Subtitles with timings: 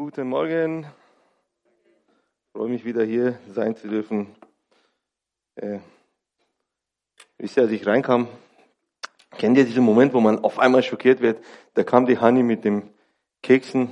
[0.00, 0.82] Guten Morgen.
[0.84, 4.28] Ich freue mich wieder hier sein zu dürfen.
[5.56, 5.80] Äh,
[7.36, 8.28] wisst ihr, als ich reinkam,
[9.38, 11.44] kennt ihr diesen Moment, wo man auf einmal schockiert wird?
[11.74, 12.90] Da kam die Hani mit dem
[13.42, 13.90] Keksen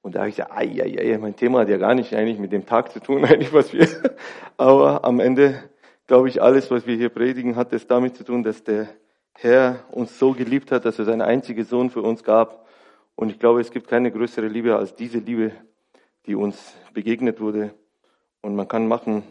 [0.00, 2.38] und da habe ich gesagt, ai, ai, ai, mein Thema hat ja gar nicht eigentlich
[2.38, 3.88] mit dem Tag zu tun, eigentlich was wir,
[4.56, 5.60] aber am Ende
[6.06, 8.90] glaube ich, alles, was wir hier predigen, hat es damit zu tun, dass der
[9.34, 12.64] Herr uns so geliebt hat, dass er seinen einzigen Sohn für uns gab.
[13.14, 15.52] Und ich glaube, es gibt keine größere Liebe als diese Liebe,
[16.26, 17.74] die uns begegnet wurde.
[18.40, 19.22] Und man kann machen,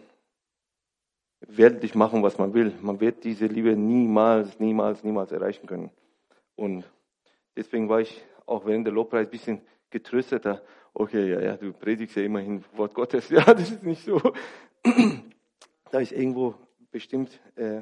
[1.42, 2.74] weltlich machen, was man will.
[2.82, 5.92] Man wird diese Liebe niemals, niemals, niemals erreichen können.
[6.56, 6.90] Und
[7.56, 10.62] deswegen war ich auch während der Lobpreis ein bisschen getrösteter.
[10.94, 13.30] Okay, ja, ja, du predigst ja immerhin Wort Gottes.
[13.32, 14.22] Ja, das ist nicht so.
[15.92, 16.56] Da ist irgendwo
[16.90, 17.82] bestimmt äh,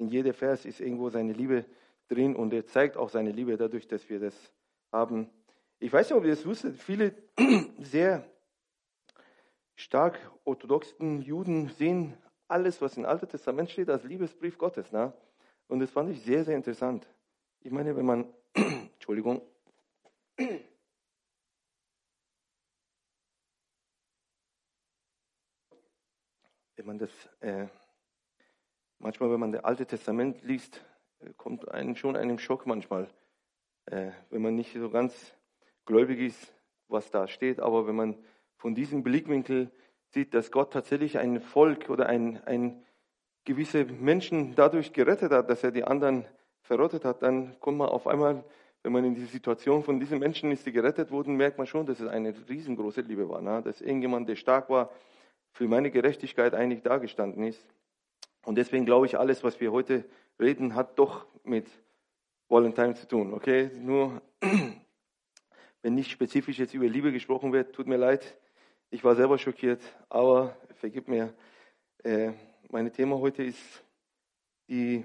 [0.00, 1.66] in jeder Vers ist irgendwo seine Liebe
[2.08, 4.34] drin und er zeigt auch seine Liebe dadurch, dass wir das
[4.90, 5.28] haben.
[5.82, 7.14] Ich weiß nicht, ob ihr das wusstet, viele
[7.78, 8.30] sehr
[9.74, 14.92] stark orthodoxen Juden sehen alles, was im Alten Testament steht, als Liebesbrief Gottes.
[14.92, 15.14] Ne?
[15.68, 17.08] Und das fand ich sehr, sehr interessant.
[17.60, 19.40] Ich meine, wenn man, Entschuldigung,
[20.36, 20.60] wenn
[26.84, 27.68] man das äh,
[28.98, 30.84] manchmal, wenn man das Alte Testament liest,
[31.20, 33.08] äh, kommt einem schon einem Schock manchmal,
[33.86, 35.34] äh, wenn man nicht so ganz
[35.90, 36.54] gläubig ist,
[36.88, 37.60] was da steht.
[37.60, 38.16] Aber wenn man
[38.56, 39.70] von diesem Blickwinkel
[40.08, 42.82] sieht, dass Gott tatsächlich ein Volk oder ein, ein
[43.44, 46.24] gewisse Menschen dadurch gerettet hat, dass er die anderen
[46.62, 48.44] verrottet hat, dann kommt man auf einmal,
[48.82, 51.86] wenn man in die Situation von diesen Menschen ist, die gerettet wurden, merkt man schon,
[51.86, 53.40] dass es eine riesengroße Liebe war.
[53.40, 53.60] Ne?
[53.62, 54.90] Dass irgendjemand, der stark war,
[55.52, 57.66] für meine Gerechtigkeit eigentlich dagestanden ist.
[58.44, 60.04] Und deswegen glaube ich, alles, was wir heute
[60.38, 61.66] reden, hat doch mit
[62.48, 63.34] Valentine zu tun.
[63.34, 64.22] Okay, nur
[65.82, 68.36] wenn nicht spezifisch jetzt über Liebe gesprochen wird, tut mir leid.
[68.90, 71.32] Ich war selber schockiert, aber vergib mir.
[72.02, 72.32] Äh,
[72.70, 73.84] mein Thema heute ist
[74.68, 75.04] die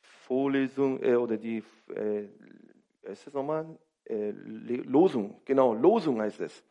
[0.00, 1.62] Vorlesung äh, oder die,
[1.94, 2.24] äh,
[3.02, 3.78] ist das nochmal?
[4.04, 6.62] Äh, Losung, genau, Losung heißt es.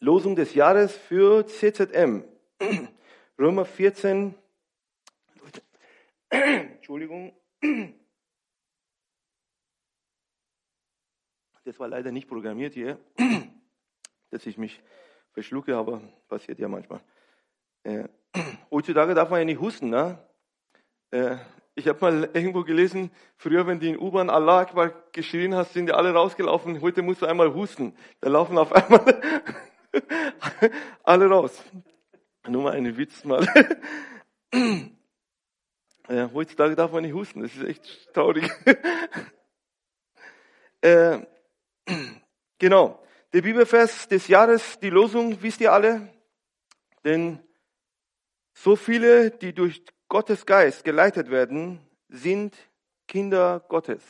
[0.00, 2.24] Losung des Jahres für CZM.
[3.38, 4.34] Römer 14,
[6.30, 7.32] Entschuldigung.
[11.66, 12.96] Das war leider nicht programmiert hier,
[14.30, 14.80] dass ich mich
[15.32, 17.00] verschlucke, aber passiert ja manchmal.
[17.82, 18.04] Äh,
[18.70, 19.90] heutzutage darf man ja nicht husten.
[19.90, 20.16] Ne?
[21.10, 21.38] Äh,
[21.74, 25.86] ich habe mal irgendwo gelesen, früher, wenn du in U-Bahn Allah Akbar geschrien hast, sind
[25.86, 26.80] die alle rausgelaufen.
[26.82, 27.96] Heute musst du einmal husten.
[28.20, 29.20] Da laufen auf einmal
[31.02, 31.64] alle raus.
[32.46, 33.44] Nur mal einen Witz mal.
[36.08, 38.48] Äh, heutzutage darf man nicht husten, das ist echt traurig.
[40.80, 41.18] äh,
[42.58, 43.02] genau,
[43.32, 46.12] der Bibelvers des Jahres, die Losung, wisst ihr alle?
[47.04, 47.40] Denn
[48.54, 52.56] so viele, die durch Gottes Geist geleitet werden, sind
[53.06, 54.02] Kinder Gottes.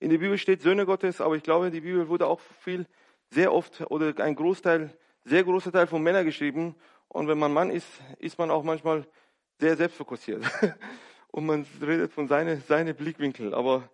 [0.00, 2.86] In der Bibel steht Söhne Gottes, aber ich glaube, die Bibel wurde auch viel,
[3.30, 6.76] sehr oft oder ein Großteil, sehr großer Teil von Männern geschrieben.
[7.08, 7.88] Und wenn man Mann ist,
[8.18, 9.06] ist man auch manchmal
[9.58, 10.44] sehr selbstfokussiert.
[11.30, 13.54] und man redet von seine, seine Blickwinkel.
[13.54, 13.88] Aber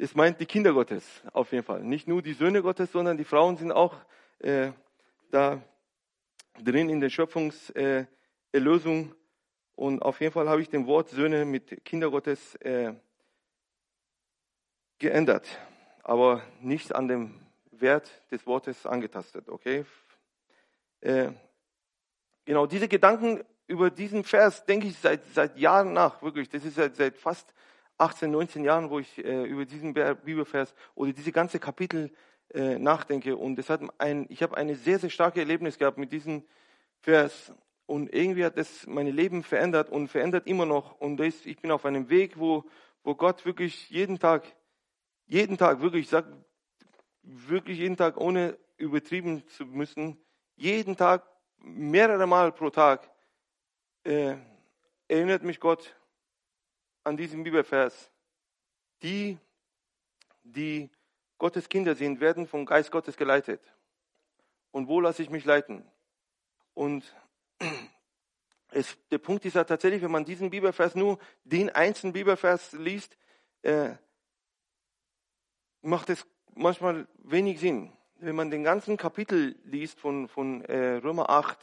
[0.00, 1.82] es meint die Kinder Gottes auf jeden Fall.
[1.82, 3.94] Nicht nur die Söhne Gottes, sondern die Frauen sind auch
[4.38, 4.72] äh,
[5.30, 5.60] da
[6.64, 8.06] drin in der Schöpfungserlösung.
[9.10, 9.14] Äh,
[9.74, 12.94] und auf jeden Fall habe ich den Wort Söhne mit Kinder Gottes äh,
[14.98, 15.46] geändert,
[16.02, 17.38] aber nicht an dem
[17.70, 19.50] Wert des Wortes angetastet.
[19.50, 19.84] Okay?
[21.00, 21.32] Äh,
[22.46, 26.48] genau, diese Gedanken über diesen Vers denke ich seit, seit Jahren nach, wirklich.
[26.48, 27.52] Das ist seit, seit fast
[28.00, 32.10] 18, 19 Jahren, wo ich äh, über diesen Bibelvers oder diese ganze Kapitel
[32.52, 33.36] äh, nachdenke.
[33.36, 36.42] Und das hat ein, ich habe eine sehr, sehr starke Erlebnis gehabt mit diesem
[37.00, 37.52] Vers.
[37.86, 41.00] Und irgendwie hat das mein Leben verändert und verändert immer noch.
[41.00, 42.64] Und das, ich bin auf einem Weg, wo,
[43.02, 44.44] wo Gott wirklich jeden Tag,
[45.26, 46.32] jeden Tag, wirklich, ich sage
[47.22, 50.16] wirklich jeden Tag, ohne übertrieben zu müssen,
[50.56, 51.24] jeden Tag,
[51.58, 53.10] mehrere Mal pro Tag
[54.04, 54.36] äh,
[55.08, 55.94] erinnert mich Gott
[57.04, 58.10] an diesen Bibelvers.
[59.02, 59.38] Die,
[60.42, 60.90] die
[61.38, 63.60] Gottes Kinder sind, werden vom Geist Gottes geleitet.
[64.70, 65.84] Und wo lasse ich mich leiten?
[66.74, 67.14] Und
[68.70, 73.16] es, der Punkt ist ja tatsächlich, wenn man diesen Bibelvers nur den einzelnen Bibelvers liest,
[73.62, 73.94] äh,
[75.82, 77.92] macht es manchmal wenig Sinn.
[78.16, 81.58] Wenn man den ganzen Kapitel liest von, von äh, Römer 8,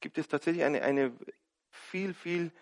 [0.00, 1.12] gibt es tatsächlich eine, eine
[1.70, 2.52] viel, viel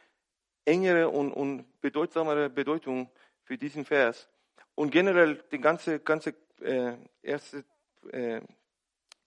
[0.69, 3.11] engere und, und bedeutsamere Bedeutung
[3.43, 4.29] für diesen Vers.
[4.75, 7.65] Und generell die ganze, ganze äh, erste
[8.13, 8.41] äh,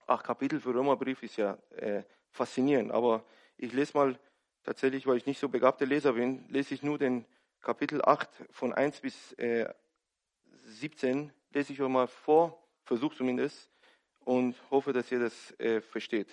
[0.06, 2.92] acht Kapitel für Römerbrief ist ja äh, faszinierend.
[2.92, 3.24] Aber
[3.56, 4.18] ich lese mal
[4.62, 7.24] tatsächlich, weil ich nicht so begabter Leser bin, lese ich nur den
[7.60, 9.68] Kapitel 8 von 1 bis äh,
[10.64, 13.70] 17, lese ich euch mal vor, versuche zumindest,
[14.24, 16.28] und hoffe, dass ihr das äh, versteht.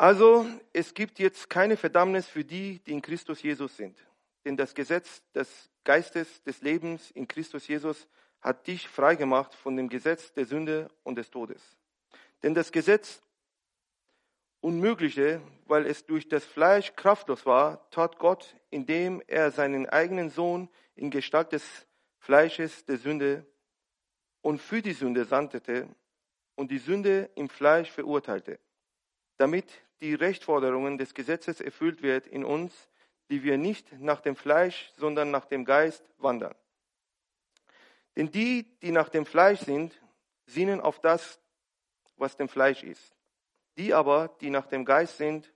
[0.00, 3.98] Also, es gibt jetzt keine Verdammnis für die, die in Christus Jesus sind.
[4.46, 8.08] Denn das Gesetz des Geistes des Lebens in Christus Jesus
[8.40, 11.60] hat dich freigemacht von dem Gesetz der Sünde und des Todes.
[12.42, 13.20] Denn das Gesetz
[14.62, 20.70] Unmögliche, weil es durch das Fleisch kraftlos war, tat Gott, indem er seinen eigenen Sohn
[20.94, 21.86] in Gestalt des
[22.20, 23.44] Fleisches der Sünde
[24.40, 25.94] und für die Sünde sandete
[26.54, 28.58] und die Sünde im Fleisch verurteilte,
[29.36, 29.70] damit
[30.00, 32.88] die Rechtforderungen des Gesetzes erfüllt wird in uns,
[33.28, 36.54] die wir nicht nach dem Fleisch, sondern nach dem Geist wandern.
[38.16, 39.98] Denn die, die nach dem Fleisch sind,
[40.46, 41.38] sinnen auf das,
[42.16, 43.14] was dem Fleisch ist.
[43.76, 45.52] Die aber, die nach dem Geist sind,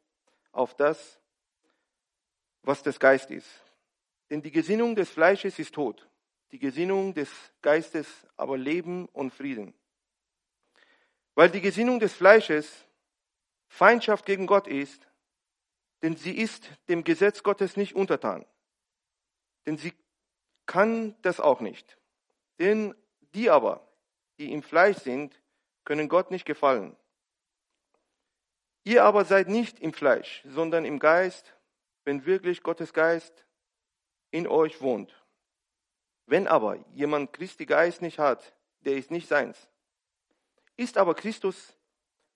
[0.53, 1.21] auf das,
[2.63, 3.49] was des Geist ist.
[4.31, 6.09] Denn die Gesinnung des Fleisches ist Tod,
[6.53, 7.31] die Gesinnung des
[7.61, 8.07] Geistes
[8.37, 9.75] aber Leben und Frieden.
[11.35, 12.87] Weil die Gesinnung des Fleisches
[13.75, 15.09] Feindschaft gegen Gott ist,
[16.01, 18.47] denn sie ist dem Gesetz Gottes nicht untertan.
[19.67, 19.93] Denn sie
[20.65, 21.99] kann das auch nicht.
[22.61, 22.95] Denn
[23.35, 23.85] die aber,
[24.39, 25.43] die im Fleisch sind,
[25.85, 26.97] können Gott nicht gefallen.
[28.85, 31.57] Ihr aber seid nicht im Fleisch, sondern im Geist,
[32.05, 33.45] wenn wirklich Gottes Geist
[34.31, 35.13] in euch wohnt.
[36.27, 39.69] Wenn aber jemand Christi Geist nicht hat, der ist nicht seins.
[40.77, 41.77] Ist aber Christus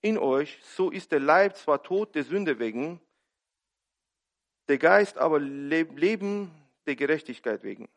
[0.01, 3.01] in euch, so ist der Leib zwar tot der Sünde wegen,
[4.67, 6.51] der Geist aber Leben
[6.85, 7.89] der Gerechtigkeit wegen.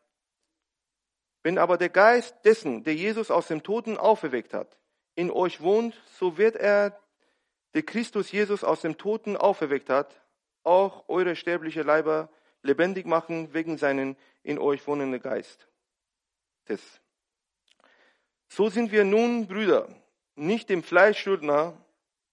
[1.43, 4.79] Wenn aber der Geist dessen, der Jesus aus dem Toten auferweckt hat,
[5.15, 6.99] in euch wohnt, so wird er,
[7.73, 10.21] der Christus Jesus aus dem Toten auferweckt hat,
[10.63, 12.29] auch eure sterbliche Leiber
[12.61, 15.67] lebendig machen wegen seinen in euch wohnenden Geist.
[18.47, 19.89] So sind wir nun Brüder,
[20.35, 21.77] nicht dem Fleisch Schuldner,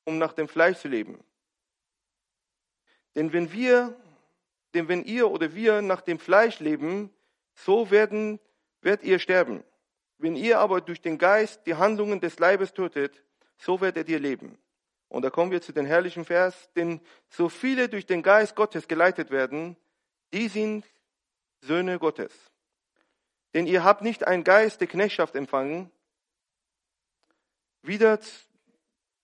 [0.05, 1.23] um nach dem Fleisch zu leben.
[3.14, 3.97] Denn wenn wir,
[4.75, 7.11] denn wenn ihr oder wir nach dem Fleisch leben,
[7.55, 8.38] so werden
[8.82, 9.64] werdet ihr sterben.
[10.19, 13.23] Wenn ihr aber durch den Geist die Handlungen des Leibes tötet,
[13.56, 14.58] so werdet ihr leben.
[15.08, 18.87] Und da kommen wir zu den herrlichen Vers, denn so viele durch den Geist Gottes
[18.87, 19.76] geleitet werden,
[20.32, 20.87] die sind
[21.62, 22.32] Söhne Gottes.
[23.55, 25.91] Denn ihr habt nicht einen Geist der Knechtschaft empfangen,
[27.82, 28.20] wieder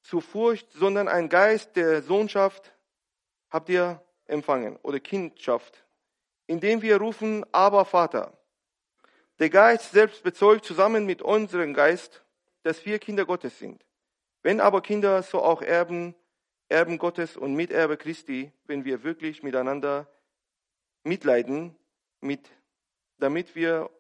[0.07, 2.73] zur Furcht, sondern einen Geist der Sohnschaft
[3.51, 5.85] habt ihr empfangen oder Kindschaft,
[6.47, 8.33] indem wir rufen, aber Vater.
[9.39, 12.25] Der Geist selbst bezeugt zusammen mit unserem Geist,
[12.63, 13.85] dass wir Kinder Gottes sind.
[14.43, 16.15] Wenn aber Kinder, so auch Erben,
[16.69, 20.09] Erben Gottes und Miterbe Christi, wenn wir wirklich miteinander
[21.03, 21.77] mitleiden,
[22.21, 22.49] mit,
[23.19, 23.91] damit wir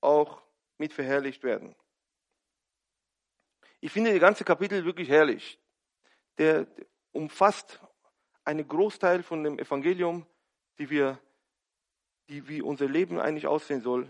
[0.00, 0.42] auch
[0.78, 1.74] mitverherrlicht werden.
[3.80, 5.58] Ich finde die ganze Kapitel wirklich herrlich.
[6.38, 6.66] Der
[7.12, 7.80] umfasst
[8.44, 10.26] einen Großteil von dem Evangelium,
[10.78, 11.18] die wir,
[12.28, 14.08] die wie unser Leben eigentlich aussehen soll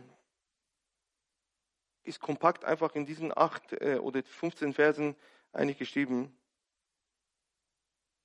[2.02, 5.16] ist kompakt einfach in diesen acht äh, oder 15 Versen
[5.52, 6.36] eigentlich geschrieben.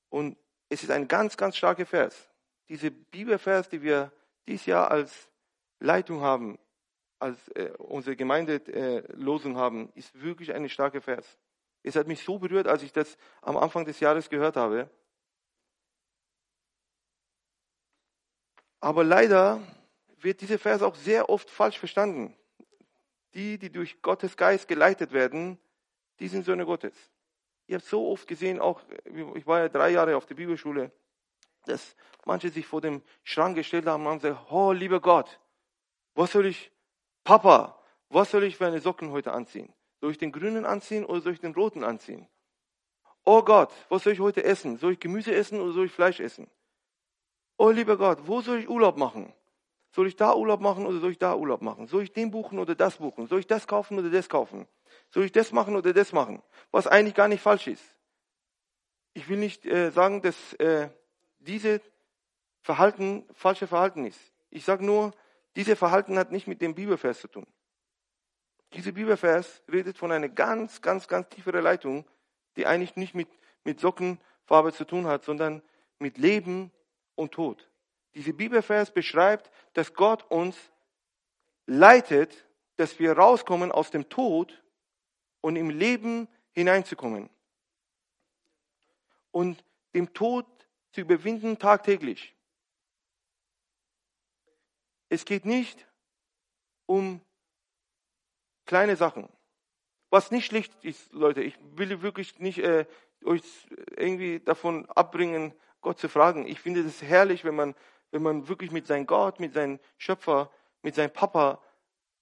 [0.09, 0.37] Und
[0.69, 2.29] es ist ein ganz, ganz starker Vers.
[2.69, 4.11] Diese Bibelvers, die wir
[4.47, 5.29] dieses Jahr als
[5.79, 6.57] Leitung haben,
[7.19, 11.37] als äh, unsere Gemeindelosung äh, haben, ist wirklich ein starker Vers.
[11.83, 14.89] Es hat mich so berührt, als ich das am Anfang des Jahres gehört habe.
[18.79, 19.61] Aber leider
[20.19, 22.35] wird dieser Vers auch sehr oft falsch verstanden
[23.35, 25.59] die, die durch Gottes Geist geleitet werden,
[26.19, 26.93] die sind Söhne Gottes.
[27.67, 28.81] Ich habe so oft gesehen, auch
[29.35, 30.91] ich war ja drei Jahre auf der Bibelschule,
[31.65, 31.95] dass
[32.25, 35.39] manche sich vor dem Schrank gestellt haben und haben gesagt, oh lieber Gott,
[36.13, 36.71] was soll ich,
[37.25, 37.77] Papa,
[38.09, 39.73] was soll ich für eine Socken heute anziehen?
[39.99, 42.27] Soll ich den grünen anziehen oder soll ich den roten anziehen?
[43.25, 44.77] Oh Gott, was soll ich heute essen?
[44.77, 46.47] Soll ich Gemüse essen oder soll ich Fleisch essen?
[47.57, 49.33] Oh lieber Gott, wo soll ich Urlaub machen?
[49.91, 51.87] Soll ich da Urlaub machen oder soll ich da Urlaub machen?
[51.87, 53.25] Soll ich den buchen oder das buchen?
[53.27, 54.67] Soll ich das kaufen oder das kaufen?
[55.09, 56.43] Soll ich das machen oder das machen?
[56.69, 57.83] Was eigentlich gar nicht falsch ist.
[59.13, 60.89] Ich will nicht äh, sagen, dass äh,
[61.39, 61.81] diese
[62.61, 64.19] Verhalten falsche Verhalten ist.
[64.51, 65.11] Ich sage nur,
[65.55, 67.45] dieses Verhalten hat nicht mit dem Bibelvers zu tun.
[68.73, 72.05] Dieser Bibelvers redet von einer ganz, ganz, ganz tieferen Leitung,
[72.57, 73.29] die eigentlich nicht mit,
[73.63, 75.61] mit Sockenfarbe zu tun hat, sondern
[75.99, 76.71] mit Leben
[77.15, 77.69] und Tod.
[78.15, 80.57] Diese Bibelvers beschreibt, dass Gott uns
[81.65, 84.61] leitet, dass wir rauskommen aus dem Tod
[85.41, 87.29] und im Leben hineinzukommen
[89.31, 90.45] und dem Tod
[90.91, 92.34] zu überwinden tagtäglich.
[95.09, 95.87] Es geht nicht
[96.85, 97.21] um
[98.65, 99.29] kleine Sachen.
[100.09, 102.85] Was nicht schlicht ist, Leute, ich will wirklich nicht äh,
[103.23, 103.43] euch
[103.97, 106.47] irgendwie davon abbringen, Gott zu fragen.
[106.47, 107.75] Ich finde es herrlich, wenn man,
[108.11, 111.61] wenn man wirklich mit seinem Gott, mit seinem Schöpfer, mit seinem Papa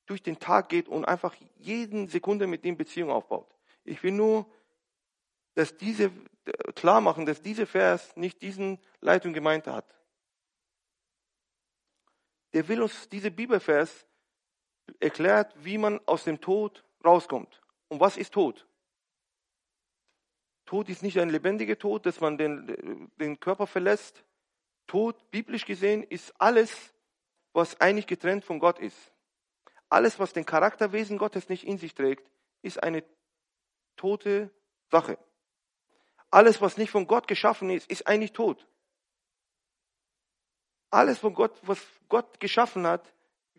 [0.06, 3.48] durch den Tag geht und einfach jeden Sekunde mit ihm Beziehung aufbaut.
[3.86, 4.46] Ich will nur,
[5.56, 6.12] dass diese
[6.76, 9.86] klar machen, dass dieser Vers nicht diesen Leitung gemeint hat.
[12.54, 14.06] Der will uns, diese Bibelvers
[15.00, 17.62] erklärt, wie man aus dem Tod rauskommt.
[17.88, 18.68] Und was ist Tod?
[20.66, 24.24] Tod ist nicht ein lebendiger Tod, dass man den, den Körper verlässt.
[24.88, 26.94] Tod, biblisch gesehen, ist alles,
[27.54, 29.12] was eigentlich getrennt von Gott ist.
[29.90, 32.30] Alles, was den Charakterwesen Gottes nicht in sich trägt,
[32.62, 33.04] ist eine
[33.96, 34.50] tote
[34.90, 35.18] Sache.
[36.32, 38.68] Alles, was nicht von Gott geschaffen ist, ist eigentlich tot.
[40.94, 43.12] Alles, von Gott, was Gott geschaffen hat,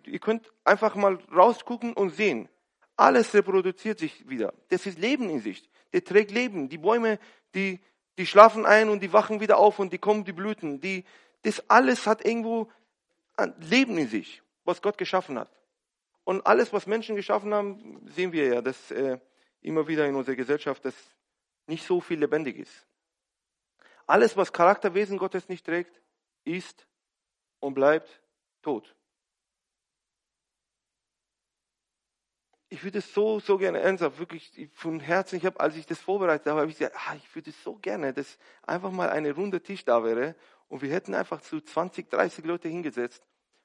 [0.06, 2.48] ihr könnt einfach mal rausgucken und sehen.
[2.96, 4.54] Alles reproduziert sich wieder.
[4.68, 5.68] Das ist Leben in sich.
[5.92, 6.68] Der trägt Leben.
[6.68, 7.18] Die Bäume,
[7.54, 7.80] die,
[8.18, 10.80] die schlafen ein und die wachen wieder auf und die kommen die Blüten.
[10.80, 11.04] Die,
[11.42, 12.70] das alles hat irgendwo
[13.58, 15.50] Leben in sich, was Gott geschaffen hat.
[16.22, 19.18] Und alles, was Menschen geschaffen haben, sehen wir ja, dass äh,
[19.60, 20.94] immer wieder in unserer Gesellschaft, dass
[21.66, 22.86] nicht so viel lebendig ist.
[24.06, 26.00] Alles, was Charakterwesen Gottes nicht trägt,
[26.44, 26.86] ist
[27.64, 28.20] und bleibt
[28.62, 28.94] tot.
[32.68, 36.00] Ich würde es so, so gerne ernsthaft, wirklich von Herzen, ich habe, als ich das
[36.00, 39.32] vorbereitet habe, habe ich gesagt, ah, ich würde es so gerne, dass einfach mal eine
[39.32, 40.34] runde Tisch da wäre
[40.68, 43.22] und wir hätten einfach zu 20, 30 Leute hingesetzt,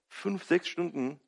[0.07, 1.19] fünf, sechs Stunden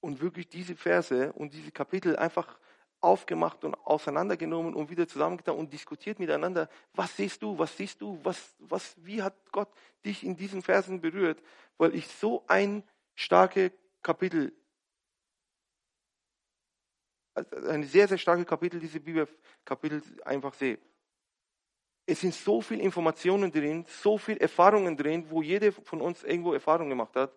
[0.00, 2.58] und wirklich diese Verse und diese Kapitel einfach
[3.02, 6.68] aufgemacht und auseinandergenommen und wieder zusammengetan und diskutiert miteinander.
[6.94, 7.58] Was siehst du?
[7.58, 8.18] Was siehst du?
[8.22, 9.68] Was, was, wie hat Gott
[10.04, 11.42] dich in diesen Versen berührt?
[11.78, 12.82] Weil ich so ein
[13.14, 14.52] starke Kapitel,
[17.34, 20.78] also ein sehr, sehr starke Kapitel, diese Bibelkapitel einfach sehe.
[22.06, 26.52] Es sind so viele Informationen drin, so viele Erfahrungen drin, wo jeder von uns irgendwo
[26.52, 27.32] Erfahrung gemacht hat.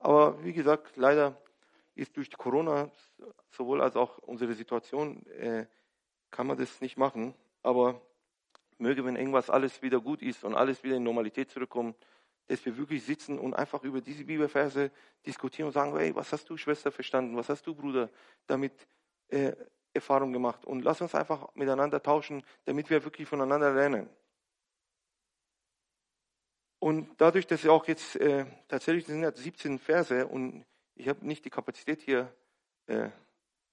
[0.00, 1.40] Aber wie gesagt, leider
[1.98, 2.90] ist durch Corona
[3.50, 5.66] sowohl als auch unsere Situation, äh,
[6.30, 7.34] kann man das nicht machen.
[7.62, 8.00] Aber
[8.78, 11.96] möge, wenn irgendwas alles wieder gut ist und alles wieder in Normalität zurückkommt,
[12.46, 14.90] dass wir wirklich sitzen und einfach über diese Bibelverse
[15.26, 17.36] diskutieren und sagen, hey, was hast du, Schwester, verstanden?
[17.36, 18.08] Was hast du, Bruder,
[18.46, 18.72] damit
[19.28, 19.52] äh,
[19.92, 20.64] Erfahrung gemacht?
[20.64, 24.08] Und lass uns einfach miteinander tauschen, damit wir wirklich voneinander lernen.
[26.78, 30.64] Und dadurch, dass wir auch jetzt äh, tatsächlich sind ja 17 Verse und
[30.98, 32.32] ich habe nicht die Kapazität hier.
[32.86, 33.08] Äh,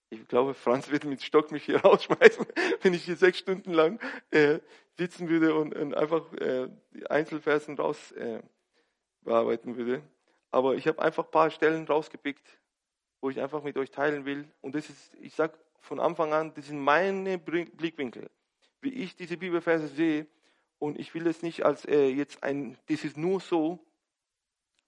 [0.09, 2.45] ich glaube, Franz wird mit Stock mich hier rausschmeißen,
[2.81, 4.59] wenn ich hier sechs Stunden lang äh,
[4.97, 8.41] sitzen würde und, und einfach äh, die Einzelversen raus äh,
[9.21, 10.03] bearbeiten würde.
[10.51, 12.45] Aber ich habe einfach ein paar Stellen rausgepickt,
[13.19, 14.47] wo ich einfach mit euch teilen will.
[14.61, 18.29] Und das ist, ich sage von Anfang an, das sind meine Blickwinkel,
[18.81, 20.27] wie ich diese Bibelverse sehe.
[20.77, 23.79] Und ich will das nicht als äh, jetzt ein, das ist nur so,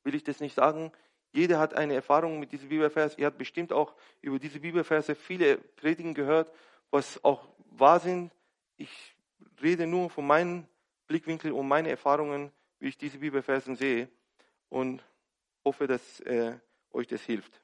[0.04, 0.92] will ich das nicht sagen.
[1.32, 3.18] Jeder hat eine Erfahrung mit diesem Bibelvers.
[3.18, 6.52] Ihr habt bestimmt auch über diese Bibelverse viele Predigen gehört,
[6.90, 8.32] was auch wahr sind.
[8.78, 9.16] Ich
[9.62, 10.68] rede nur von meinem
[11.08, 14.10] Blickwinkel und meinen Erfahrungen, wie ich diese Bibelversen sehe
[14.70, 15.04] und
[15.64, 16.58] hoffe, dass äh,
[16.92, 17.62] euch das hilft.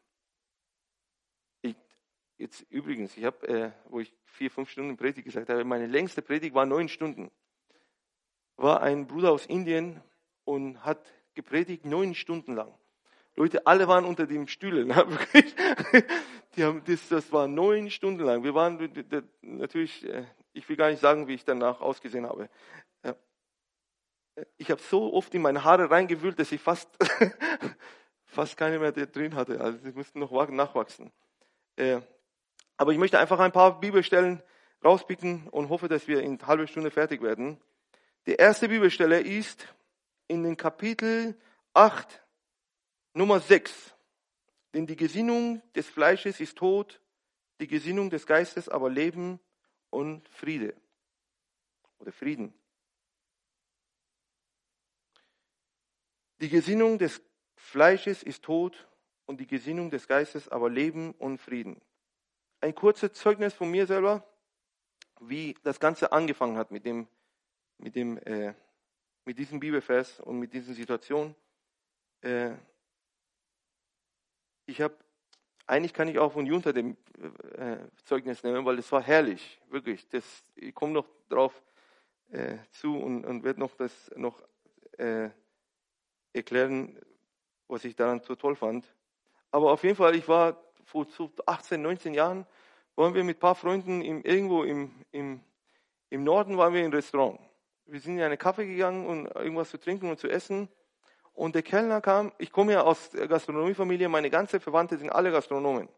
[1.61, 1.75] Ich,
[2.37, 6.21] jetzt übrigens, ich habe, äh, wo ich vier, fünf Stunden Predigt gesagt habe, meine längste
[6.21, 7.31] Predigt war neun Stunden.
[8.55, 10.01] War ein Bruder aus Indien
[10.45, 12.73] und hat gepredigt neun Stunden lang.
[13.35, 14.89] Leute, alle waren unter den Stühlen.
[16.55, 18.43] Die haben, das, das war neun Stunden lang.
[18.43, 18.77] Wir waren
[19.41, 22.47] natürlich, äh, ich will gar nicht sagen, wie ich danach ausgesehen habe.
[24.57, 26.89] Ich habe so oft in meine Haare reingewühlt, dass ich fast,
[28.25, 29.61] fast keine mehr drin hatte.
[29.61, 31.11] Also sie mussten noch nachwachsen.
[31.75, 32.01] Äh,
[32.77, 34.41] aber ich möchte einfach ein paar Bibelstellen
[34.83, 37.59] rauspicken und hoffe, dass wir in halben Stunde fertig werden.
[38.25, 39.67] Die erste Bibelstelle ist
[40.27, 41.35] in den Kapitel
[41.73, 42.22] 8,
[43.13, 43.93] Nummer 6.
[44.73, 46.99] Denn die Gesinnung des Fleisches ist Tod,
[47.59, 49.39] die Gesinnung des Geistes aber Leben
[49.89, 50.75] und Friede.
[51.99, 52.53] Oder Frieden.
[56.41, 57.21] Die Gesinnung des
[57.55, 58.87] Fleisches ist Tod
[59.25, 61.81] und die Gesinnung des Geistes aber Leben und Frieden.
[62.59, 64.27] Ein kurzes Zeugnis von mir selber,
[65.21, 67.07] wie das Ganze angefangen hat mit dem,
[67.77, 68.53] mit dem, äh,
[69.23, 71.35] mit diesem Bibelvers und mit diesen Situationen.
[72.21, 72.55] Äh,
[74.65, 74.95] ich habe
[75.65, 76.97] eigentlich kann ich auch von Junta dem
[77.55, 80.07] äh, Zeugnis nehmen, weil es war herrlich, wirklich.
[80.09, 81.63] Das, ich komme noch drauf
[82.31, 84.41] äh, zu und, und werde noch das noch
[84.97, 85.29] äh,
[86.33, 86.99] erklären,
[87.67, 88.85] was ich daran so toll fand.
[89.51, 92.45] Aber auf jeden Fall, ich war vor so 18, 19 Jahren,
[92.95, 95.39] waren wir mit ein paar Freunden im, irgendwo im, im,
[96.09, 97.39] im Norden, waren wir im Restaurant.
[97.85, 100.67] Wir sind in eine Kaffee gegangen, um irgendwas zu trinken und zu essen.
[101.33, 105.31] Und der Kellner kam, ich komme ja aus der Gastronomiefamilie, meine ganze Verwandte sind alle
[105.31, 105.89] Gastronomen.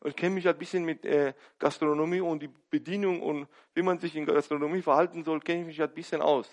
[0.00, 3.98] Und ich kenne mich ein bisschen mit äh, Gastronomie und die Bedienung und wie man
[3.98, 6.48] sich in Gastronomie verhalten soll, kenne ich mich ein bisschen aus.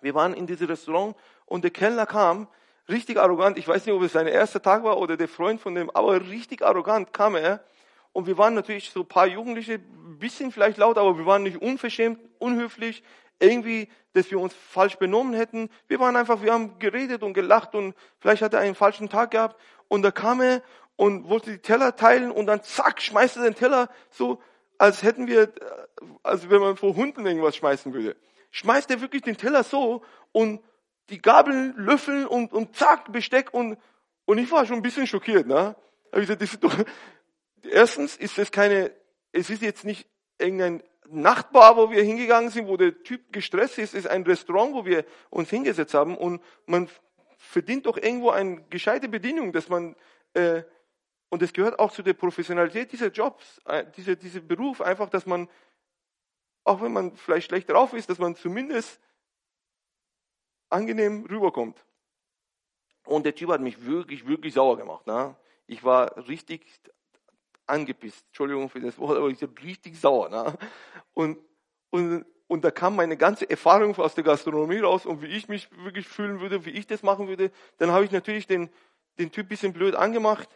[0.00, 2.48] Wir waren in diesem Restaurant und der Kellner kam,
[2.88, 5.74] richtig arrogant, ich weiß nicht, ob es sein erster Tag war oder der Freund von
[5.74, 7.64] dem, aber richtig arrogant kam er.
[8.12, 11.42] Und wir waren natürlich so ein paar Jugendliche, ein bisschen vielleicht laut, aber wir waren
[11.42, 13.02] nicht unverschämt, unhöflich,
[13.40, 15.68] irgendwie, dass wir uns falsch benommen hätten.
[15.88, 19.32] Wir waren einfach, wir haben geredet und gelacht und vielleicht hat er einen falschen Tag
[19.32, 19.60] gehabt.
[19.88, 20.62] Und da kam er
[20.96, 24.40] und wollte die Teller teilen und dann zack, schmeißt er den Teller so,
[24.78, 25.52] als hätten wir,
[26.22, 28.16] als wenn man vor Hunden irgendwas schmeißen würde.
[28.52, 30.62] Schmeißt er wirklich den Teller so und
[31.10, 33.78] die Gabeln, Löffel und, und zack, Besteck und,
[34.24, 35.76] und ich war schon ein bisschen schockiert, ne?
[36.12, 36.76] Hab ich gesagt, das ist doch,
[37.62, 38.92] erstens ist das keine,
[39.32, 43.94] es ist jetzt nicht irgendein Nachtbar, wo wir hingegangen sind, wo der Typ gestresst ist,
[43.94, 46.88] ist ein Restaurant, wo wir uns hingesetzt haben und man
[47.36, 49.94] verdient doch irgendwo eine gescheite Bedienung, dass man
[50.32, 50.62] äh,
[51.34, 55.26] und es gehört auch zu der Professionalität dieser Jobs, äh, dieser, dieser Beruf, einfach, dass
[55.26, 55.48] man,
[56.62, 59.00] auch wenn man vielleicht schlecht drauf ist, dass man zumindest
[60.70, 61.84] angenehm rüberkommt.
[63.04, 65.08] Und der Typ hat mich wirklich, wirklich sauer gemacht.
[65.08, 65.34] Ne?
[65.66, 66.64] Ich war richtig
[67.66, 68.24] angepisst.
[68.28, 70.28] Entschuldigung für das Wort, aber ich war richtig sauer.
[70.28, 70.56] Ne?
[71.14, 71.38] Und,
[71.90, 75.68] und, und da kam meine ganze Erfahrung aus der Gastronomie raus und wie ich mich
[75.84, 77.50] wirklich fühlen würde, wie ich das machen würde.
[77.78, 78.70] Dann habe ich natürlich den,
[79.18, 80.48] den Typ bisschen blöd angemacht.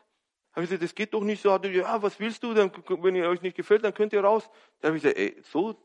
[0.52, 1.50] Habe ich gesagt, das geht doch nicht so.
[1.56, 2.54] Ja, was willst du?
[2.54, 4.48] Dann, wenn ihr euch nicht gefällt, dann könnt ihr raus.
[4.80, 5.76] Da habe ich gesagt, ey, so,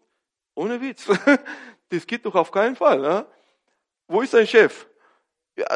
[0.56, 1.08] ohne Witz.
[1.90, 3.02] Das geht doch auf keinen Fall.
[3.02, 3.24] Ne?
[4.08, 4.88] Wo ist dein Chef?
[5.56, 5.68] Ja,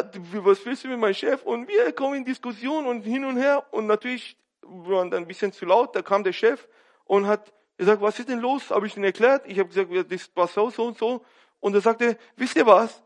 [0.43, 1.43] was willst du mit meinem Chef?
[1.43, 3.63] Und wir kommen in Diskussion und hin und her.
[3.71, 4.36] Und natürlich
[4.69, 5.95] waren ein bisschen zu laut.
[5.95, 6.67] Da kam der Chef
[7.06, 8.69] und hat gesagt, was ist denn los?
[8.71, 9.45] Habe ich ihm erklärt.
[9.45, 11.23] Ich habe gesagt, das war so, so und so.
[11.60, 13.01] Und er sagte, wisst ihr was?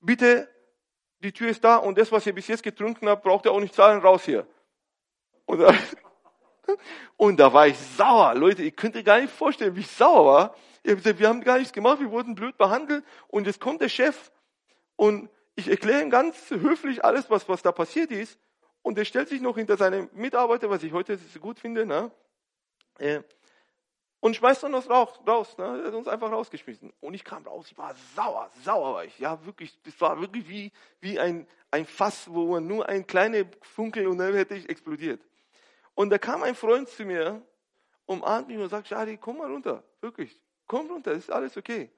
[0.00, 0.48] Bitte,
[1.20, 3.60] die Tür ist da und das, was ihr bis jetzt getrunken habt, braucht ihr auch
[3.60, 4.46] nicht zahlen, raus hier.
[5.46, 5.74] Und da,
[7.16, 8.34] und da war ich sauer.
[8.34, 10.56] Leute, ihr könnt euch gar nicht vorstellen, wie ich sauer war.
[10.82, 13.04] Ich habe gesagt, wir haben gar nichts gemacht, wir wurden blöd behandelt.
[13.28, 14.30] Und jetzt kommt der Chef
[14.94, 18.38] und ich erkläre ihm ganz höflich alles, was, was da passiert ist.
[18.86, 22.08] Und er stellt sich noch hinter seine Mitarbeiter, was ich heute so gut finde, ne?
[23.00, 23.20] Äh,
[24.20, 25.80] und schmeißt uns raus, raus ne?
[25.80, 26.92] er hat uns einfach rausgeschmissen.
[27.00, 29.18] Und ich kam raus, ich war sauer, sauer war ich.
[29.18, 33.44] Ja, wirklich, das war wirklich wie, wie ein, ein Fass, wo man nur ein kleiner
[33.60, 35.20] Funkel und dann hätte ich explodiert.
[35.96, 37.42] Und da kam ein Freund zu mir,
[38.04, 41.90] umarmt mich und sagt, Shadi, komm mal runter, wirklich, komm runter, ist alles okay.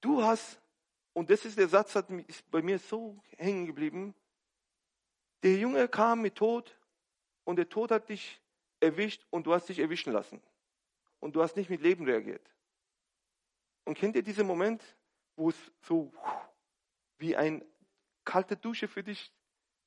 [0.00, 0.56] Du hast,
[1.14, 4.14] und das ist der Satz, hat ist bei mir so hängen geblieben,
[5.44, 6.74] der Junge kam mit Tod
[7.44, 8.40] und der Tod hat dich
[8.80, 10.42] erwischt und du hast dich erwischen lassen.
[11.20, 12.50] Und du hast nicht mit Leben reagiert.
[13.84, 14.82] Und kennt ihr diesen Moment,
[15.36, 16.12] wo es so
[17.18, 17.62] wie ein
[18.24, 19.32] kalte Dusche für dich,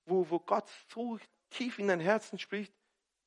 [0.05, 2.73] wo, wo Gott so tief in dein Herzen spricht,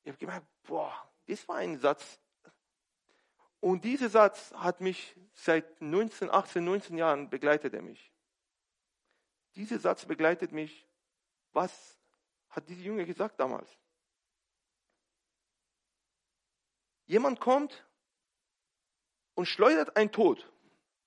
[0.04, 0.94] ich habe gemerkt, boah,
[1.26, 2.20] das war ein Satz.
[3.58, 8.12] Und dieser Satz hat mich seit 19, 18, 19 Jahren begleitet er mich.
[9.56, 10.86] Dieser Satz begleitet mich.
[11.52, 11.99] Was
[12.50, 13.70] hat dieser Junge gesagt damals?
[17.06, 17.84] Jemand kommt
[19.34, 20.48] und schleudert ein Tod.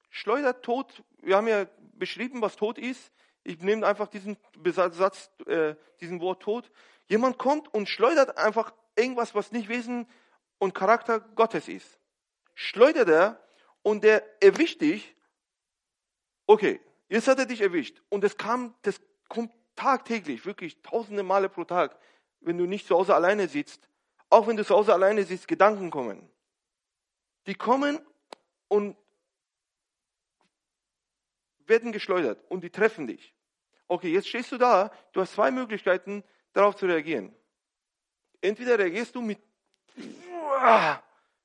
[0.10, 1.04] Schleudert Tod.
[1.22, 3.12] Wir haben ja beschrieben, was Tod ist.
[3.44, 6.70] Ich nehme einfach diesen Satz, äh, diesen Wort Tod.
[7.08, 10.08] Jemand kommt und schleudert einfach irgendwas, was nicht Wesen
[10.58, 12.00] und Charakter Gottes ist.
[12.54, 13.44] Schleudert er
[13.82, 15.16] und der erwischt dich.
[16.48, 18.02] Okay, jetzt hat er dich erwischt.
[18.10, 21.98] Und es kam, das kommt tagtäglich, wirklich tausende Male pro Tag,
[22.42, 23.88] wenn du nicht zu Hause alleine sitzt.
[24.30, 26.30] Auch wenn du zu Hause alleine sitzt, Gedanken kommen.
[27.46, 28.00] Die kommen
[28.68, 28.98] und
[31.68, 33.36] werden geschleudert und die treffen dich.
[33.88, 37.36] Okay, jetzt stehst du da, du hast zwei Möglichkeiten, darauf zu reagieren.
[38.42, 39.40] Entweder reagierst du mit,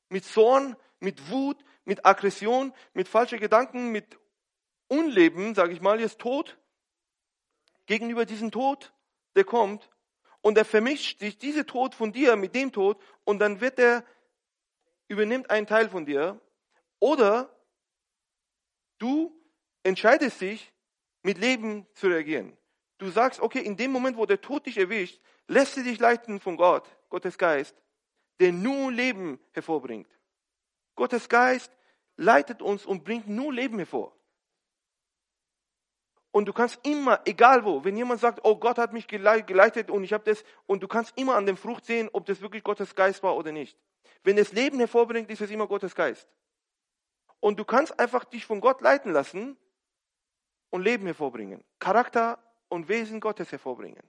[0.08, 4.18] mit Zorn, mit Wut, mit Aggression, mit falschen Gedanken, mit
[4.88, 6.58] Unleben, sage ich mal, jetzt Tod,
[7.88, 8.92] gegenüber diesem Tod,
[9.34, 9.90] der kommt,
[10.42, 14.04] und er vermischt sich diese Tod von dir mit dem Tod, und dann wird er,
[15.08, 16.40] übernimmt einen Teil von dir,
[17.00, 17.50] oder
[18.98, 19.34] du
[19.82, 20.72] entscheidest dich,
[21.22, 22.56] mit Leben zu reagieren.
[22.98, 26.40] Du sagst, okay, in dem Moment, wo der Tod dich erwischt, lässt du dich leiten
[26.40, 26.88] von Gott.
[27.08, 27.74] Gottes Geist,
[28.38, 30.08] der nur Leben hervorbringt.
[30.94, 31.72] Gottes Geist
[32.16, 34.17] leitet uns und bringt nur Leben hervor.
[36.38, 40.04] Und du kannst immer, egal wo, wenn jemand sagt, oh Gott hat mich geleitet und
[40.04, 42.94] ich habe das, und du kannst immer an dem Frucht sehen, ob das wirklich Gottes
[42.94, 43.76] Geist war oder nicht.
[44.22, 46.28] Wenn es Leben hervorbringt, ist es immer Gottes Geist.
[47.40, 49.56] Und du kannst einfach dich von Gott leiten lassen
[50.70, 51.64] und Leben hervorbringen.
[51.80, 54.08] Charakter und Wesen Gottes hervorbringen.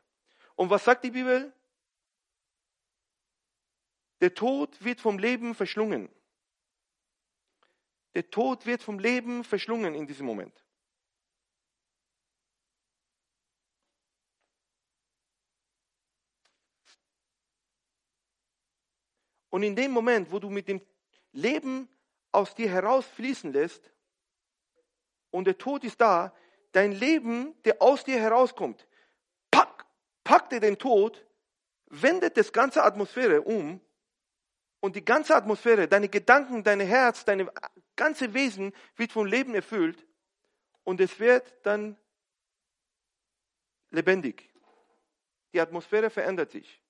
[0.56, 1.52] Und was sagt die Bibel?
[4.22, 6.10] Der Tod wird vom Leben verschlungen.
[8.14, 10.54] Der Tod wird vom Leben verschlungen in diesem Moment.
[19.50, 20.82] Und in dem Moment, wo du mit dem
[21.32, 21.88] Leben
[22.32, 23.92] aus dir herausfließen lässt
[25.32, 26.34] und der Tod ist da,
[26.72, 28.88] dein Leben, der aus dir herauskommt,
[29.52, 29.86] pack,
[30.24, 31.26] packt er den Tod,
[31.88, 33.82] wendet das ganze Atmosphäre um
[34.80, 37.52] und die ganze Atmosphäre, deine Gedanken, dein Herz, deine
[37.96, 40.06] ganze Wesen wird vom Leben erfüllt
[40.84, 41.98] und es wird dann
[43.90, 44.54] lebendig.
[45.54, 46.82] Die Atmosphäre verändert sich.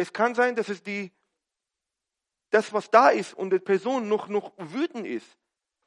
[0.00, 1.12] Es kann sein, dass es die,
[2.48, 5.36] das, was da ist und die Person noch, noch wütend ist,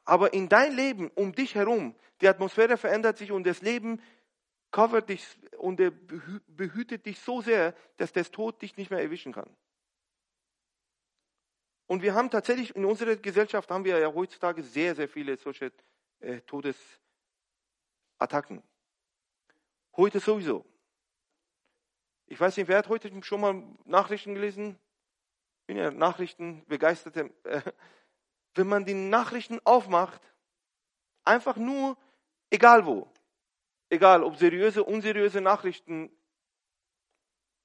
[0.06, 4.00] aber in dein Leben, um dich herum, die Atmosphäre verändert sich und das Leben
[4.70, 5.26] covert dich
[5.58, 5.78] und
[6.46, 9.50] behütet dich so sehr, dass das Tod dich nicht mehr erwischen kann.
[11.88, 15.72] Und wir haben tatsächlich in unserer Gesellschaft haben wir ja heutzutage sehr, sehr viele solche
[16.20, 18.62] äh, Todesattacken.
[19.98, 20.72] Heute sowieso.
[22.34, 24.80] Ich weiß nicht, wer hat heute schon mal Nachrichten gelesen?
[25.68, 27.30] Bin ja Nachrichten begeisterte.
[27.44, 27.62] Äh,
[28.56, 30.20] wenn man die Nachrichten aufmacht,
[31.24, 31.96] einfach nur,
[32.50, 33.08] egal wo,
[33.88, 36.10] egal ob seriöse, unseriöse Nachrichten,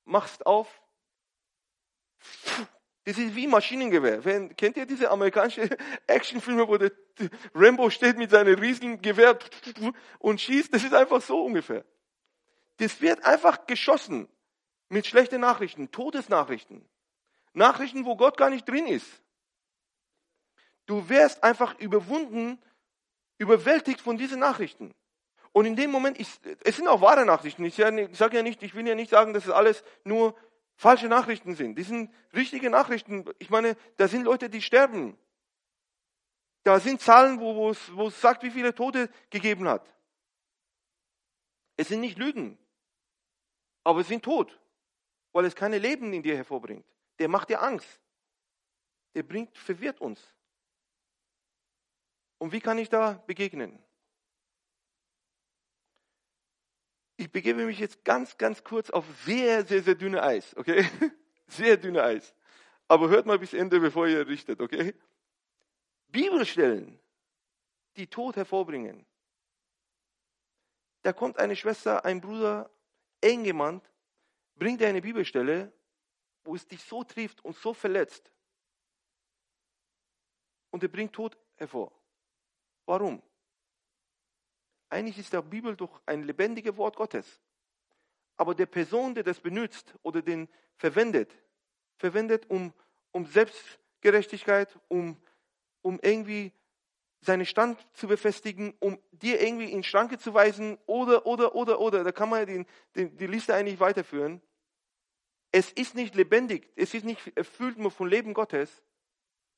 [0.05, 0.83] machst auf,
[3.05, 4.23] das ist wie Maschinengewehr.
[4.23, 5.71] Wenn, kennt ihr diese amerikanischen
[6.07, 6.93] Actionfilme, wo der
[7.55, 9.39] Rambo steht mit seinem riesigen Gewehr
[10.19, 10.75] und schießt?
[10.75, 11.87] Das ist einfach so ungefähr.
[12.77, 14.29] Das wird einfach geschossen
[14.89, 16.89] mit schlechten Nachrichten, Todesnachrichten.
[17.53, 19.07] Nachrichten, wo Gott gar nicht drin ist.
[20.87, 22.59] Du wirst einfach überwunden,
[23.37, 24.95] überwältigt von diesen Nachrichten.
[25.53, 26.29] Und in dem Moment, ich,
[26.65, 27.65] es sind auch wahre Nachrichten.
[27.65, 30.37] Ich sage ja nicht, ich will ja nicht sagen, dass es alles nur
[30.77, 31.77] falsche Nachrichten sind.
[31.77, 33.25] Die sind richtige Nachrichten.
[33.39, 35.19] Ich meine, da sind Leute, die sterben.
[36.63, 39.87] Da sind Zahlen, wo, wo, es, wo es sagt, wie viele Tote gegeben hat.
[41.77, 42.59] Es sind nicht Lügen,
[43.85, 44.59] aber es sind tot,
[45.33, 46.87] weil es keine Leben in dir hervorbringt.
[47.19, 48.01] Der macht dir Angst.
[49.15, 50.21] Der bringt, verwirrt uns.
[52.39, 53.83] Und wie kann ich da begegnen?
[57.19, 60.89] ich begebe mich jetzt ganz, ganz kurz auf sehr, sehr, sehr dünne Eis, okay?
[61.51, 62.35] Sehr dünne Eis.
[62.89, 64.95] Aber hört mal bis Ende, bevor ihr richtet, okay?
[66.09, 67.01] Bibelstellen,
[67.97, 69.07] die Tod hervorbringen.
[71.03, 72.71] Da kommt eine Schwester, ein Bruder,
[73.23, 73.47] eng
[74.59, 75.73] bringt dir eine Bibelstelle,
[76.45, 78.31] wo es dich so trifft und so verletzt.
[80.71, 81.93] Und er bringt Tod hervor.
[82.87, 83.23] Warum?
[84.91, 87.41] Eigentlich ist der Bibel doch ein lebendiges Wort Gottes.
[88.37, 91.37] Aber der Person, der das benutzt oder den verwendet,
[91.97, 92.73] verwendet um,
[93.13, 95.17] um Selbstgerechtigkeit, um,
[95.83, 96.53] um irgendwie
[97.21, 102.05] seinen Stand zu befestigen, um dir irgendwie in Schranke zu weisen oder, oder, oder, oder.
[102.05, 104.41] Da kann man den, den, die Liste eigentlich weiterführen.
[105.51, 108.83] Es ist nicht lebendig, es ist nicht erfüllt von Leben Gottes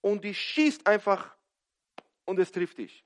[0.00, 1.36] und die schießt einfach
[2.24, 3.04] und es trifft dich.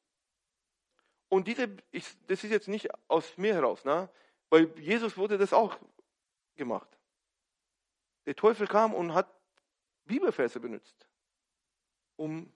[1.29, 4.09] Und diese, ich, das ist jetzt nicht aus mir heraus, ne?
[4.51, 5.79] weil Jesus wurde das auch
[6.55, 6.99] gemacht.
[8.27, 9.29] Der Teufel kam und hat
[10.05, 11.09] Bibelverse benutzt,
[12.16, 12.53] um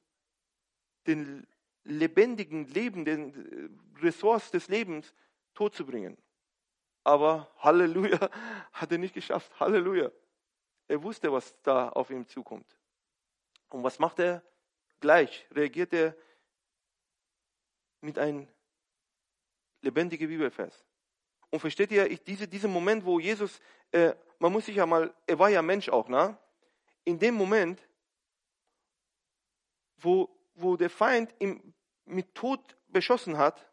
[1.07, 1.47] den
[1.85, 5.15] lebendigen Leben, den Ressource des Lebens
[5.55, 6.17] tot zu bringen.
[7.09, 8.21] Aber Halleluja
[8.75, 9.59] hat er nicht geschafft.
[9.59, 10.13] Halleluja.
[10.89, 12.77] Er wusste, was da auf ihm zukommt.
[13.71, 14.43] Und was macht er?
[15.01, 16.15] Gleich reagiert er
[18.03, 18.47] mit einem
[19.81, 20.85] lebendige Bibelvers.
[21.49, 23.59] Und versteht ihr, ich, diese, diesen Moment, wo Jesus,
[23.91, 26.37] äh, man muss sich ja mal, er war ja Mensch auch, ne?
[27.05, 27.81] In dem Moment,
[29.97, 31.73] wo, wo der Feind ihn
[32.05, 33.67] mit Tod beschossen hat,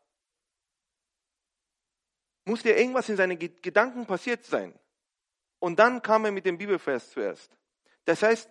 [2.46, 4.78] musste irgendwas in seinen Gedanken passiert sein.
[5.60, 7.58] Und dann kam er mit dem Bibelvers zuerst.
[8.06, 8.50] Das heißt,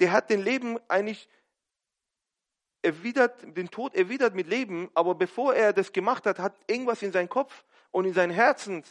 [0.00, 1.28] der hat den Leben eigentlich
[2.82, 7.12] erwidert, den Tod erwidert mit Leben, aber bevor er das gemacht hat, hat irgendwas in
[7.12, 8.84] seinem Kopf und in seinem Herzen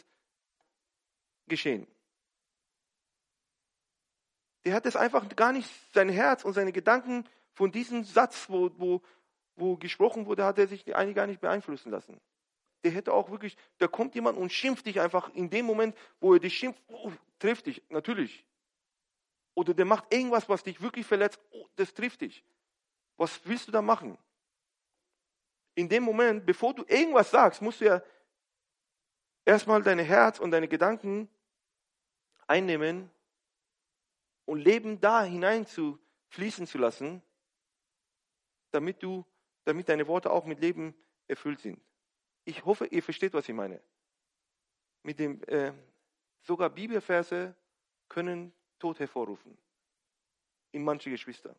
[1.48, 1.86] geschehen.
[4.64, 8.70] Der hat es einfach gar nicht, sein Herz und seine Gedanken von diesem Satz, wo,
[8.76, 9.02] wo,
[9.54, 12.20] wo gesprochen wurde, hat er sich eigentlich gar nicht beeinflussen lassen.
[12.86, 16.34] Der hätte auch wirklich, da kommt jemand und schimpft dich einfach in dem Moment, wo
[16.34, 18.46] er dich schimpft, oh, trifft dich, natürlich.
[19.54, 22.44] Oder der macht irgendwas, was dich wirklich verletzt, oh, das trifft dich.
[23.16, 24.16] Was willst du da machen?
[25.74, 28.02] In dem Moment, bevor du irgendwas sagst, musst du ja
[29.44, 31.28] erstmal dein Herz und deine Gedanken
[32.46, 33.10] einnehmen
[34.44, 37.20] und Leben da hinein zu fließen zu lassen,
[38.70, 39.26] damit du,
[39.64, 40.94] damit deine Worte auch mit Leben
[41.26, 41.80] erfüllt sind.
[42.46, 43.80] Ich hoffe, ihr versteht, was ich meine.
[45.02, 45.72] Mit dem, äh,
[46.42, 47.54] sogar Bibelverse
[48.08, 49.58] können Tod hervorrufen.
[50.70, 51.56] In manche Geschwister.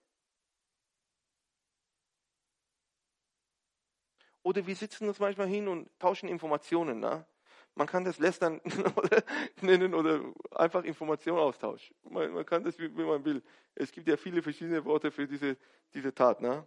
[4.44, 7.02] Oder wir sitzen uns manchmal hin und tauschen Informationen.
[7.02, 7.28] Na?
[7.76, 8.62] Man kann das Lästern
[9.62, 10.22] nennen oder
[10.52, 11.94] einfach Informationsaustausch.
[12.04, 13.44] Man, man kann das, wie, wie, man will.
[13.76, 15.58] Es gibt ja viele verschiedene Worte für diese,
[15.94, 16.40] diese Tat.
[16.40, 16.66] Ne?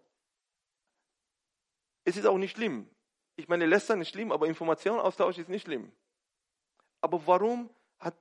[2.04, 2.86] Es ist auch nicht schlimm.
[3.40, 5.90] Ich meine, Lästern ist schlimm, aber Informationsaustausch ist nicht schlimm.
[7.00, 8.14] Aber warum, hat,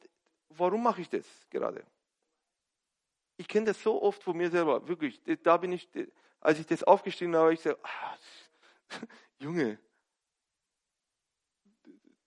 [0.48, 1.86] warum mache ich das gerade?
[3.36, 5.22] Ich kenne das so oft von mir selber, wirklich.
[5.44, 5.90] Da bin ich,
[6.40, 8.18] als ich das aufgestiegen habe, ich so, ah,
[9.40, 9.78] Junge,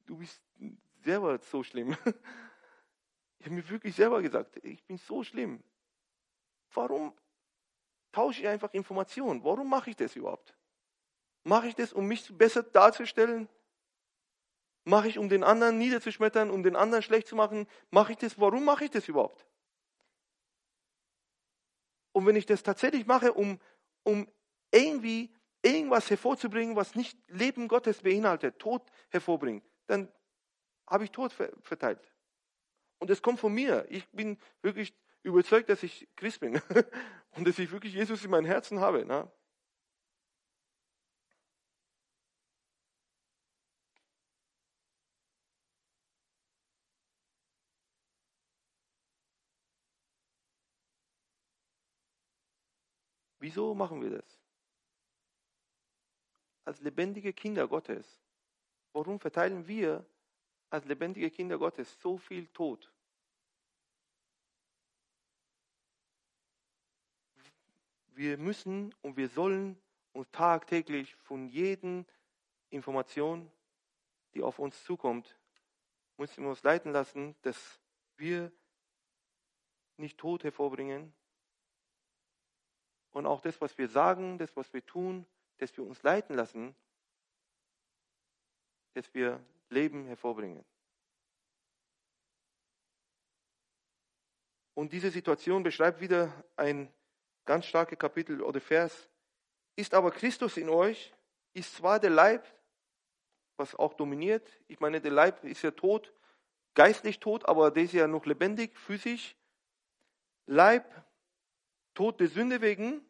[0.05, 0.43] du bist
[1.03, 1.97] selber so schlimm.
[3.39, 5.65] Ich habe mir wirklich selber gesagt, ich bin so schlimm.
[6.75, 7.13] Warum
[8.13, 9.43] tausche ich einfach Informationen?
[9.43, 10.57] Warum mache ich das überhaupt?
[11.45, 13.49] Mache ich das, um mich besser darzustellen?
[14.85, 17.69] Mache ich, um den anderen niederzuschmettern, um den anderen schlecht zu machen?
[17.91, 18.39] Mache ich das?
[18.39, 19.47] Warum mache ich das überhaupt?
[22.13, 23.61] Und wenn ich das tatsächlich mache, um,
[24.03, 24.29] um
[24.71, 30.13] irgendwie irgendwas hervorzubringen, was nicht Leben Gottes beinhaltet, Tod hervorbringt, dann
[30.87, 32.13] habe ich Tod verteilt.
[32.99, 33.87] Und es kommt von mir.
[33.89, 36.61] Ich bin wirklich überzeugt, dass ich Christ bin
[37.33, 39.05] und dass ich wirklich Jesus in meinem Herzen habe.
[39.05, 39.31] Ne?
[53.53, 54.39] Wieso machen wir das?
[56.65, 58.19] Als lebendige Kinder Gottes.
[58.95, 60.07] Warum verteilen wir
[60.71, 62.91] als lebendige Kinder Gottes so viel Tod?
[68.07, 69.79] Wir müssen und wir sollen
[70.15, 72.07] uns tagtäglich von jeder
[72.71, 73.53] Information,
[74.33, 75.39] die auf uns zukommt,
[76.17, 77.83] müssen wir uns leiten lassen, dass
[78.17, 78.51] wir
[79.99, 81.13] nicht Tod hervorbringen.
[83.13, 85.27] Und auch das, was wir sagen, das, was wir tun,
[85.59, 86.75] dass wir uns leiten lassen,
[88.95, 90.65] dass wir Leben hervorbringen.
[94.75, 96.93] Und diese Situation beschreibt wieder ein
[97.45, 99.09] ganz starkes Kapitel oder Vers.
[99.77, 101.13] Ist aber Christus in euch,
[101.53, 102.47] ist zwar der Leib,
[103.57, 106.13] was auch dominiert, ich meine, der Leib ist ja tot,
[106.75, 109.37] geistlich tot, aber der ist ja noch lebendig, physisch.
[110.47, 110.85] Leib,
[111.95, 113.05] tot der Sünde wegen,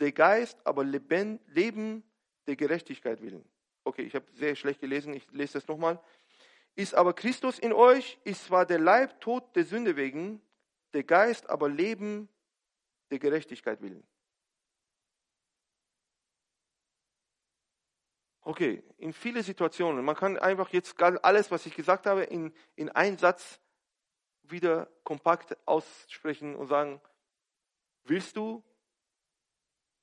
[0.00, 2.02] der Geist aber Leben
[2.46, 3.44] der Gerechtigkeit willen.
[3.84, 6.00] Okay, ich habe sehr schlecht gelesen, ich lese das nochmal.
[6.74, 10.42] Ist aber Christus in euch, ist zwar der Leib tot der Sünde wegen,
[10.92, 12.28] der Geist aber Leben
[13.10, 14.06] der Gerechtigkeit willen.
[18.42, 22.88] Okay, in viele Situationen, man kann einfach jetzt alles, was ich gesagt habe, in, in
[22.90, 23.60] einen Satz
[24.42, 27.00] wieder kompakt aussprechen und sagen,
[28.08, 28.62] willst du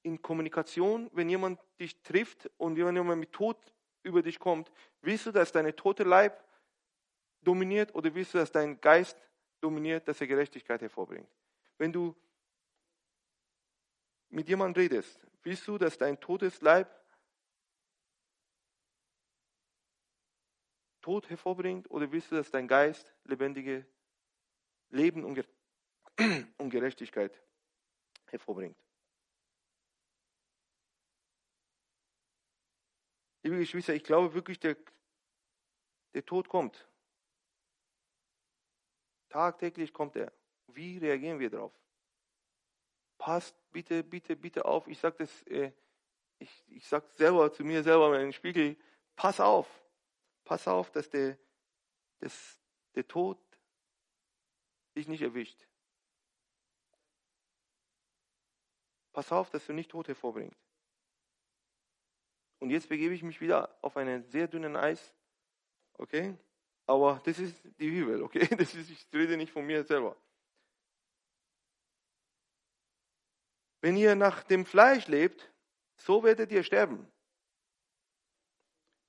[0.04, 3.58] in Kommunikation, wenn jemand dich trifft und jemand mit Tod
[4.04, 6.44] über dich kommt, willst du, dass deine tote Leib
[7.42, 9.18] dominiert oder willst du, dass dein Geist
[9.62, 11.30] dominiert, dass er Gerechtigkeit hervorbringt?
[11.78, 12.16] Wenn du
[14.30, 16.90] mit jemandem redest, willst du, dass dein totes Leib
[21.02, 23.86] Tod hervorbringt oder willst du, dass dein Geist lebendige
[24.90, 25.36] Leben und
[26.70, 27.42] Gerechtigkeit
[28.34, 28.78] hervorbringt?
[33.44, 34.78] Liebe Geschwister, ich glaube wirklich, der,
[36.14, 36.88] der Tod kommt.
[39.30, 40.32] Tagtäglich kommt er.
[40.68, 41.74] Wie reagieren wir darauf?
[43.18, 44.88] Passt bitte, bitte, bitte auf.
[44.88, 45.72] Ich sage das, äh,
[46.40, 48.78] ich, ich sage selber zu mir selber in den Spiegel,
[49.16, 49.68] pass auf.
[50.46, 51.38] Pass auf, dass der,
[52.20, 52.60] dass
[52.96, 53.40] der Tod
[54.96, 55.68] dich nicht erwischt.
[59.14, 60.60] Pass auf, dass du nicht Tod hervorbringst.
[62.60, 65.14] Und jetzt begebe ich mich wieder auf einen sehr dünnen Eis.
[65.94, 66.36] Okay?
[66.86, 68.48] Aber das ist die Bibel, okay?
[68.58, 70.18] Das ist, ich rede nicht von mir selber.
[73.82, 75.52] Wenn ihr nach dem Fleisch lebt,
[75.98, 77.06] so werdet ihr sterben.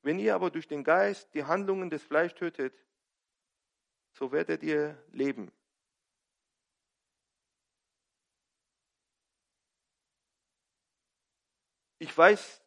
[0.03, 2.75] Wenn ihr aber durch den Geist die Handlungen des Fleisch tötet,
[4.13, 5.51] so werdet ihr leben.
[12.05, 12.61] Ich weiß,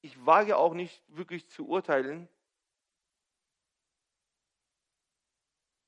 [0.00, 2.26] ich wage auch nicht wirklich zu urteilen,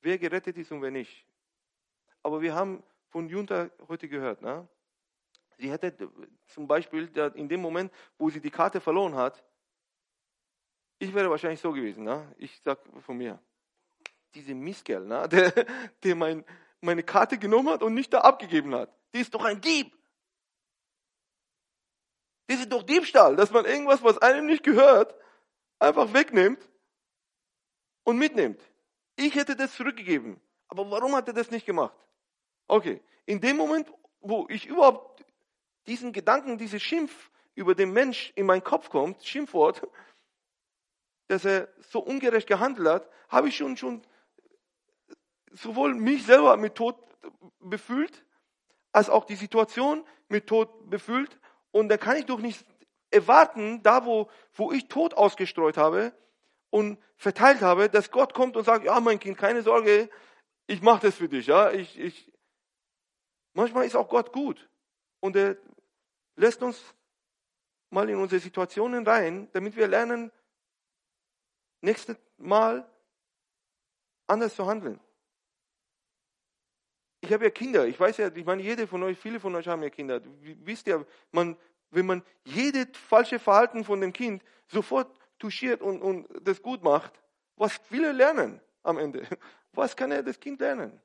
[0.02, 1.24] wer gerettet ist und wer nicht.
[2.22, 4.68] Aber wir haben von Junta heute gehört, ne?
[5.56, 6.12] sie hätte
[6.46, 9.42] zum Beispiel in dem Moment, wo sie die Karte verloren hat,
[10.98, 12.34] ich wäre wahrscheinlich so gewesen, ne?
[12.36, 13.40] ich sag von mir,
[14.34, 15.26] diese Misskerl, ne?
[15.30, 15.52] der,
[16.04, 16.44] der mein,
[16.82, 19.97] meine Karte genommen hat und nicht da abgegeben hat, die ist doch ein Dieb.
[22.48, 25.14] Das ist doch Diebstahl, dass man irgendwas, was einem nicht gehört,
[25.78, 26.68] einfach wegnimmt
[28.04, 28.60] und mitnimmt.
[29.16, 30.40] Ich hätte das zurückgegeben.
[30.68, 31.94] Aber warum hat er das nicht gemacht?
[32.66, 35.24] Okay, in dem Moment, wo ich überhaupt
[35.86, 39.86] diesen Gedanken, diese Schimpf über den Mensch in meinen Kopf kommt, Schimpfwort,
[41.28, 44.02] dass er so ungerecht gehandelt hat, habe ich schon, schon
[45.52, 46.96] sowohl mich selber mit Tod
[47.60, 48.24] befühlt,
[48.92, 51.38] als auch die Situation mit Tod befühlt.
[51.70, 52.64] Und da kann ich doch nicht
[53.10, 56.12] erwarten, da wo, wo ich Tod ausgestreut habe
[56.70, 60.10] und verteilt habe, dass Gott kommt und sagt, ja, mein Kind, keine Sorge,
[60.66, 61.46] ich mache das für dich.
[61.46, 62.32] Ja, ich, ich.
[63.54, 64.68] Manchmal ist auch Gott gut
[65.20, 65.56] und er
[66.36, 66.94] lässt uns
[67.90, 70.30] mal in unsere Situationen rein, damit wir lernen,
[71.80, 72.88] nächstes Mal
[74.26, 75.00] anders zu handeln.
[77.20, 77.86] Ich habe ja Kinder.
[77.86, 80.20] Ich weiß ja, ich meine, jede von euch, viele von euch haben ja Kinder.
[80.40, 81.56] Wisst ihr, man,
[81.90, 87.12] wenn man jedes falsche Verhalten von dem Kind sofort touchiert und, und das gut macht,
[87.56, 89.26] was viele lernen am Ende.
[89.72, 90.98] Was kann er das Kind lernen?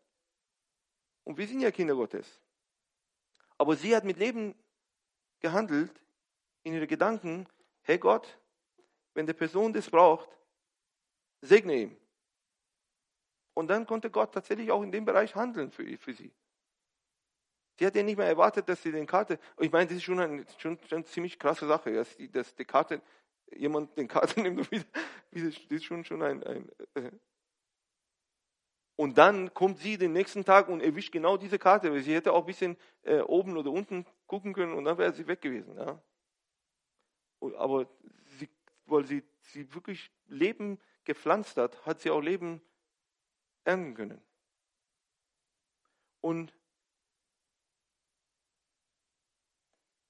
[1.26, 2.42] Und wir sind ja Kinder Gottes.
[3.58, 4.56] Aber sie hat mit Leben
[5.42, 5.92] gehandelt,
[6.64, 7.46] in ihre Gedanken,
[7.82, 8.40] hey Gott,
[9.14, 10.30] wenn die Person das braucht,
[11.42, 11.98] segne ihm.
[13.54, 16.32] Und dann konnte Gott tatsächlich auch in dem Bereich handeln für, für sie.
[17.78, 20.20] Sie hat ja nicht mehr erwartet, dass sie den Karte, ich meine, das ist schon,
[20.20, 23.02] eine, schon, eine ziemlich krasse Sache, dass die, dass die Karte,
[23.52, 24.86] jemand den Karte nimmt und wieder,
[25.32, 27.12] das ist schon, schon ein, ein äh.
[28.96, 32.34] und dann kommt sie den nächsten Tag und erwischt genau diese Karte, weil sie hätte
[32.34, 35.76] auch ein bisschen äh, oben oder unten gucken können und dann wäre sie weg gewesen.
[35.76, 36.00] Ja.
[37.58, 37.88] Aber
[38.38, 38.50] sie,
[38.86, 42.62] weil sie, sie wirklich Leben gepflanzt hat, hat sie auch Leben
[43.64, 44.22] ernten können.
[46.22, 46.54] Und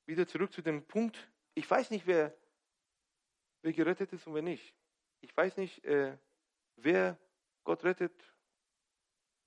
[0.05, 1.17] wieder zurück zu dem Punkt,
[1.55, 2.35] ich weiß nicht, wer,
[3.61, 4.75] wer gerettet ist und wer nicht.
[5.21, 6.17] Ich weiß nicht, äh,
[6.75, 7.17] wer
[7.63, 8.13] Gott rettet.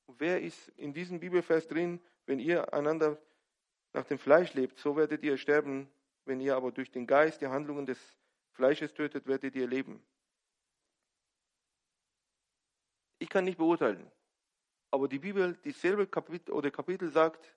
[0.06, 3.20] Wer ist in diesem Bibelvers drin, wenn ihr einander
[3.92, 5.90] nach dem Fleisch lebt, so werdet ihr sterben.
[6.24, 7.98] Wenn ihr aber durch den Geist die Handlungen des
[8.52, 10.04] Fleisches tötet, werdet ihr leben.
[13.18, 14.10] Ich kann nicht beurteilen.
[14.90, 17.54] Aber die Bibel, dieselbe Kapitel oder Kapitel sagt,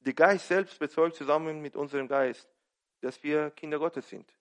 [0.00, 2.48] der Geist selbst bezeugt zusammen mit unserem Geist,
[3.00, 4.32] dass wir Kinder Gottes sind.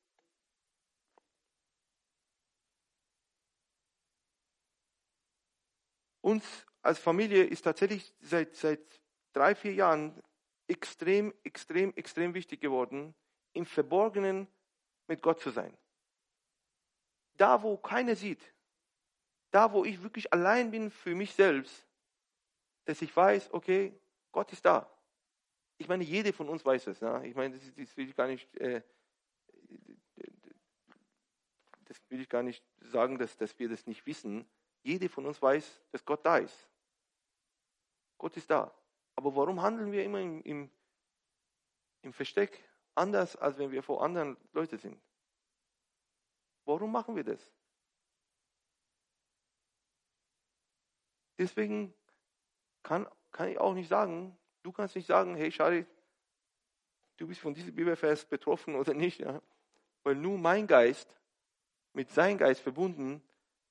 [6.21, 9.01] Uns als Familie ist tatsächlich seit, seit
[9.33, 10.21] drei, vier Jahren
[10.67, 13.15] extrem, extrem, extrem wichtig geworden,
[13.53, 14.47] im Verborgenen
[15.07, 15.75] mit Gott zu sein.
[17.37, 18.53] Da, wo keiner sieht,
[19.51, 21.85] da, wo ich wirklich allein bin für mich selbst,
[22.85, 23.93] dass ich weiß, okay,
[24.31, 24.89] Gott ist da.
[25.77, 26.99] Ich meine, jede von uns weiß es.
[26.99, 27.21] Ja?
[27.23, 28.81] Ich meine, das, das, will ich gar nicht, äh,
[31.85, 34.47] das will ich gar nicht sagen, dass, dass wir das nicht wissen.
[34.83, 36.67] Jede von uns weiß, dass Gott da ist.
[38.17, 38.73] Gott ist da.
[39.15, 40.69] Aber warum handeln wir immer im, im,
[42.01, 42.63] im Versteck
[42.95, 44.99] anders, als wenn wir vor anderen Leuten sind?
[46.65, 47.51] Warum machen wir das?
[51.37, 51.93] Deswegen
[52.83, 55.85] kann, kann ich auch nicht sagen, du kannst nicht sagen, hey Shari,
[57.17, 59.19] du bist von diesem Bibelvers betroffen oder nicht.
[59.19, 59.41] Ja?
[60.03, 61.19] Weil nur mein Geist
[61.93, 63.21] mit seinem Geist verbunden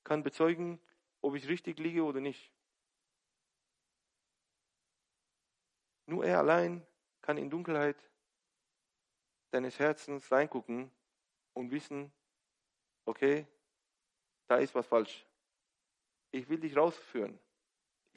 [0.03, 0.79] kann bezeugen,
[1.21, 2.53] ob ich richtig liege oder nicht.
[6.05, 6.85] Nur er allein
[7.21, 7.97] kann in Dunkelheit
[9.51, 10.91] deines Herzens reingucken
[11.53, 12.11] und wissen,
[13.05, 13.45] okay,
[14.47, 15.25] da ist was falsch.
[16.31, 17.37] Ich will dich rausführen.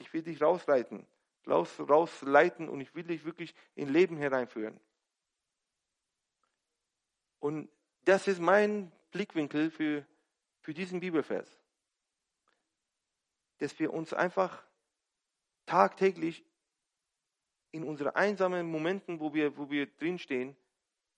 [0.01, 1.05] Ich will dich rausleiten,
[1.47, 4.79] raus, rausleiten und ich will dich wirklich in Leben hereinführen.
[7.39, 7.69] Und
[8.03, 10.05] das ist mein Blickwinkel für,
[10.59, 11.61] für diesen Bibelvers.
[13.59, 14.63] dass wir uns einfach
[15.67, 16.43] tagtäglich
[17.71, 20.57] in unsere einsamen Momenten, wo wir, wo wir drinstehen,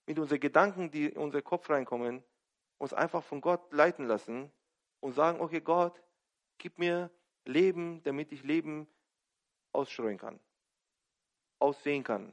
[0.04, 2.22] mit unseren Gedanken, die in unseren Kopf reinkommen,
[2.76, 4.52] uns einfach von Gott leiten lassen
[5.00, 6.02] und sagen, okay Gott,
[6.58, 7.10] gib mir
[7.44, 8.86] Leben, damit ich Leben
[9.72, 10.38] ausstreuen kann,
[11.58, 12.32] aussehen kann,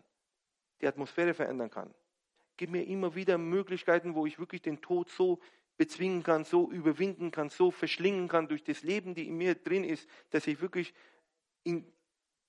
[0.80, 1.93] die Atmosphäre verändern kann.
[2.57, 5.39] Gib mir immer wieder Möglichkeiten, wo ich wirklich den Tod so
[5.78, 9.84] bezwingen kann, so überwinden kann, so verschlingen kann durch das Leben, die in mir drin
[9.84, 10.93] ist, dass ich wirklich
[11.64, 11.91] in,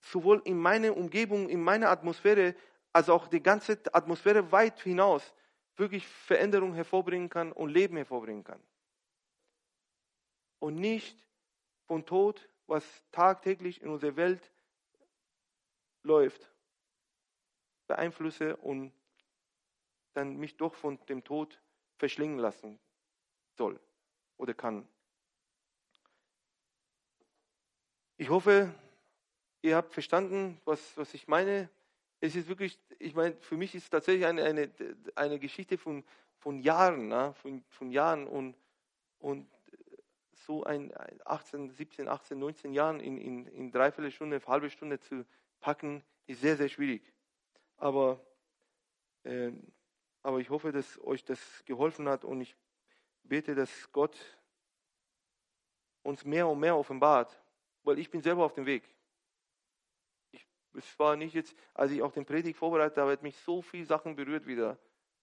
[0.01, 2.55] sowohl in meiner Umgebung, in meiner Atmosphäre,
[2.93, 5.35] als auch die ganze Atmosphäre weit hinaus
[5.77, 8.61] wirklich Veränderung hervorbringen kann und Leben hervorbringen kann.
[10.59, 11.17] Und nicht
[11.87, 14.53] von Tod, was tagtäglich in unserer Welt
[16.03, 16.51] läuft,
[17.87, 18.93] beeinflusse und
[20.15, 21.61] dann mich doch von dem Tod
[21.97, 22.79] verschlingen lassen
[23.57, 23.79] soll
[24.37, 24.87] oder kann.
[28.17, 28.73] Ich hoffe,
[29.63, 31.69] ihr habt verstanden, was, was ich meine.
[32.21, 34.71] Es ist wirklich, ich meine, für mich ist es tatsächlich eine, eine,
[35.17, 36.05] eine Geschichte von,
[36.39, 37.35] von Jahren, ne?
[37.35, 38.57] von, von Jahren und,
[39.19, 39.49] und
[40.45, 40.93] so ein
[41.25, 45.25] 18, 17, 18, 19 Jahren in, in, in dreiviertel Stunde, halbe Stunde zu
[45.61, 47.03] packen, ist sehr, sehr schwierig.
[47.77, 48.25] Aber,
[49.25, 49.53] äh,
[50.23, 52.57] aber ich hoffe, dass euch das geholfen hat und ich
[53.25, 54.19] bete, dass Gott
[56.03, 57.41] uns mehr und mehr offenbart,
[57.83, 58.83] weil ich bin selber auf dem Weg.
[60.33, 63.63] Ich, es war nicht jetzt, als ich auch den Predigt vorbereitet habe, hat mich so
[63.63, 64.79] viele Sachen berührt wieder.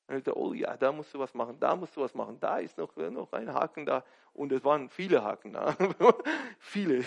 [0.10, 2.39] Und ich dachte, oh ja, da musst du was machen, da musst du was machen,
[2.39, 4.03] da ist noch, noch ein Haken da.
[4.34, 5.78] Und es waren viele Haken da.
[6.57, 7.05] viele,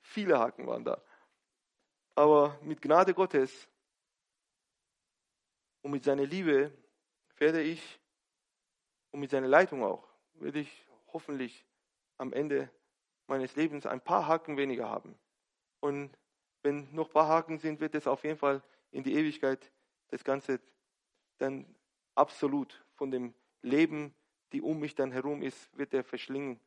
[0.00, 1.02] viele Haken waren da.
[2.14, 3.68] Aber mit Gnade Gottes
[5.82, 6.70] und mit seiner Liebe
[7.36, 7.98] werde ich
[9.10, 11.66] und mit seiner Leitung auch werde ich hoffentlich
[12.16, 12.70] am Ende
[13.26, 15.18] meines Lebens ein paar Haken weniger haben.
[15.80, 16.16] Und
[16.62, 19.72] wenn noch ein paar Haken sind, wird es auf jeden Fall in die Ewigkeit
[20.10, 20.60] das Ganze
[21.38, 21.75] dann
[22.16, 24.14] absolut von dem Leben,
[24.52, 26.60] die um mich dann herum ist, wird er verschlingen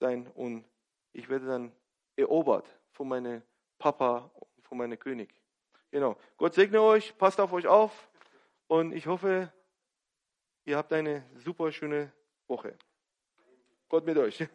[0.00, 0.64] sein und
[1.12, 1.72] ich werde dann
[2.16, 3.42] erobert von meinem
[3.78, 5.34] Papa und von meinem König.
[5.90, 6.16] Genau.
[6.36, 8.08] Gott segne euch, passt auf euch auf
[8.66, 9.52] und ich hoffe,
[10.64, 12.12] ihr habt eine super schöne
[12.46, 12.76] Woche.
[13.88, 14.46] Gott mit euch.